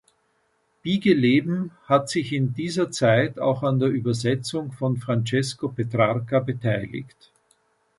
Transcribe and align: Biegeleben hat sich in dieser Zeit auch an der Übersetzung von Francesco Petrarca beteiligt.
Biegeleben 0.81 1.69
hat 1.85 2.09
sich 2.09 2.33
in 2.33 2.55
dieser 2.55 2.89
Zeit 2.89 3.37
auch 3.37 3.61
an 3.61 3.77
der 3.77 3.89
Übersetzung 3.89 4.71
von 4.71 4.97
Francesco 4.97 5.69
Petrarca 5.69 6.39
beteiligt. 6.39 7.29